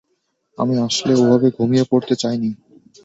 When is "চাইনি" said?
2.15-2.49